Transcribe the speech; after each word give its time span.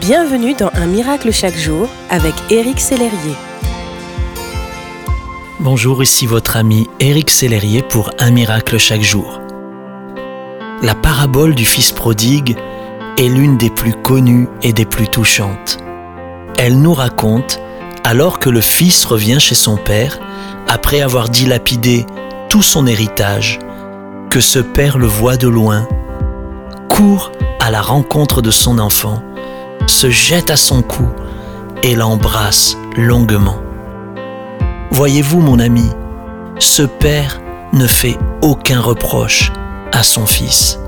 Bienvenue 0.00 0.54
dans 0.54 0.70
Un 0.74 0.86
miracle 0.86 1.32
chaque 1.32 1.56
jour 1.56 1.88
avec 2.10 2.34
Éric 2.50 2.80
Sellerier. 2.80 3.34
Bonjour, 5.60 6.02
ici 6.02 6.26
votre 6.26 6.56
ami 6.56 6.86
Éric 7.00 7.30
Sellerier 7.30 7.82
pour 7.82 8.10
Un 8.18 8.30
miracle 8.30 8.78
chaque 8.78 9.02
jour. 9.02 9.40
La 10.82 10.94
parabole 10.94 11.54
du 11.54 11.64
Fils 11.64 11.92
prodigue 11.92 12.56
est 13.16 13.28
l'une 13.28 13.56
des 13.56 13.70
plus 13.70 13.94
connues 13.94 14.48
et 14.62 14.72
des 14.72 14.84
plus 14.84 15.08
touchantes. 15.08 15.78
Elle 16.58 16.78
nous 16.78 16.94
raconte, 16.94 17.58
alors 18.04 18.38
que 18.38 18.50
le 18.50 18.60
Fils 18.60 19.04
revient 19.04 19.40
chez 19.40 19.54
son 19.54 19.76
Père, 19.76 20.18
après 20.68 21.00
avoir 21.00 21.30
dilapidé 21.30 22.04
tout 22.50 22.62
son 22.62 22.86
héritage, 22.86 23.60
que 24.30 24.40
ce 24.40 24.58
Père 24.58 24.98
le 24.98 25.06
voit 25.06 25.38
de 25.38 25.48
loin, 25.48 25.88
court 26.90 27.32
à 27.60 27.70
la 27.70 27.80
rencontre 27.80 28.42
de 28.42 28.50
son 28.50 28.78
enfant, 28.78 29.22
se 29.86 30.10
jette 30.10 30.50
à 30.50 30.56
son 30.56 30.82
cou 30.82 31.08
et 31.82 31.94
l'embrasse 31.94 32.76
longuement. 32.96 33.58
Voyez-vous, 34.90 35.40
mon 35.40 35.58
ami, 35.58 35.90
ce 36.58 36.82
père 36.82 37.40
ne 37.72 37.86
fait 37.86 38.18
aucun 38.42 38.80
reproche 38.80 39.52
à 39.92 40.02
son 40.02 40.26
fils. 40.26 40.78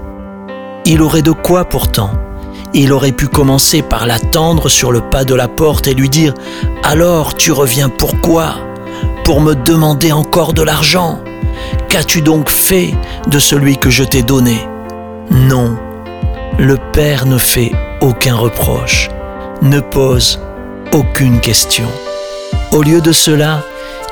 Il 0.87 1.03
aurait 1.03 1.23
de 1.23 1.33
quoi 1.33 1.65
pourtant. 1.65 2.11
Il 2.75 2.93
aurait 2.93 3.13
pu 3.13 3.29
commencer 3.29 3.83
par 3.83 4.07
l'attendre 4.07 4.69
sur 4.69 4.93
le 4.93 5.01
pas 5.01 5.25
de 5.25 5.35
la 5.35 5.49
porte 5.49 5.87
et 5.87 5.95
lui 5.95 6.09
dire⁇ 6.09 6.33
Alors 6.85 7.35
tu 7.35 7.53
reviens 7.53 7.89
pourquoi 7.89 8.57
Pour 9.25 9.41
me 9.41 9.55
demander 9.55 10.13
encore 10.13 10.55
de 10.55 10.63
l'argent 10.63 11.21
Qu'as-tu 11.89 12.23
donc 12.23 12.51
fait 12.51 12.95
de 13.27 13.39
celui 13.39 13.79
que 13.79 13.91
je 13.91 14.05
t'ai 14.05 14.23
donné?⁇ 14.23 14.67
Non, 15.49 15.77
le 16.59 16.77
Père 16.93 17.25
ne 17.25 17.39
fait 17.39 17.71
aucun 18.01 18.35
reproche, 18.35 19.09
ne 19.63 19.79
pose 19.79 20.41
aucune 20.93 21.39
question. 21.41 21.87
Au 22.73 22.83
lieu 22.83 23.01
de 23.01 23.13
cela, 23.13 23.63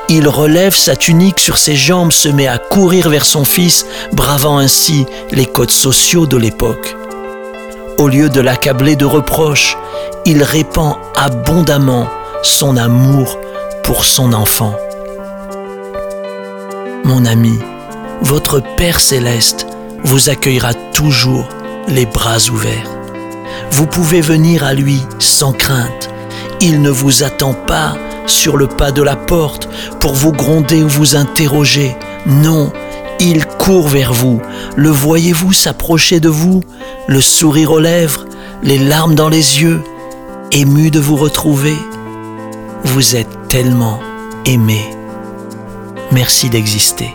il 0.09 0.29
relève 0.29 0.75
sa 0.75 0.95
tunique 0.95 1.41
sur 1.41 1.59
ses 1.59 1.75
jambes, 1.75 2.13
se 2.13 2.29
met 2.29 2.47
à 2.47 2.59
courir 2.59 3.09
vers 3.09 3.25
son 3.25 3.45
fils, 3.45 3.85
bravant 4.13 4.59
ainsi 4.59 5.07
les 5.33 5.47
codes 5.47 5.73
sociaux 5.73 6.27
de 6.27 6.37
l'époque. 6.37 6.97
Au 7.99 8.07
lieu 8.07 8.29
de 8.29 8.41
l'accabler 8.41 8.95
de 8.95 9.07
reproches, 9.07 9.77
il 10.25 10.45
répand 10.45 10.99
abondamment 11.17 12.07
son 12.45 12.77
amour 12.77 13.41
pour 13.83 14.05
son 14.05 14.33
enfant. 14.33 14.77
Mon 17.03 17.25
ami, 17.25 17.59
votre 18.21 18.63
Père 18.77 19.01
céleste 19.01 19.67
vous 20.05 20.29
accueillera 20.31 20.75
toujours 20.75 21.49
les 21.89 22.07
bras 22.07 22.39
ouverts. 22.51 22.91
Vous 23.71 23.87
pouvez 23.87 24.21
venir 24.21 24.65
à 24.65 24.75
lui 24.75 25.01
sans 25.19 25.53
crainte. 25.53 26.11
Il 26.61 26.83
ne 26.83 26.91
vous 26.91 27.23
attend 27.23 27.55
pas 27.55 27.97
sur 28.27 28.57
le 28.57 28.67
pas 28.67 28.93
de 28.93 29.03
la 29.03 29.17
porte 29.17 29.69
pour 30.01 30.15
vous 30.15 30.33
gronder 30.33 30.83
ou 30.83 30.89
vous 30.89 31.17
interroger. 31.17 31.97
Non, 32.27 32.73
il 33.21 33.47
court 33.47 33.89
vers 33.89 34.13
vous. 34.13 34.41
Le 34.77 34.91
voyez-vous 34.91 35.53
s'approcher 35.53 36.21
de 36.21 36.29
vous, 36.29 36.63
le 37.07 37.21
sourire 37.21 37.73
aux 37.73 37.81
lèvres, 37.81 38.27
les 38.63 38.79
larmes 38.79 39.15
dans 39.15 39.29
les 39.29 39.63
yeux, 39.63 39.83
ému 40.53 40.91
de 40.91 41.01
vous 41.01 41.17
retrouver 41.17 41.77
Vous 42.85 43.17
êtes 43.17 43.49
tellement 43.49 44.01
aimé. 44.45 44.81
Merci 46.13 46.49
d'exister. 46.49 47.15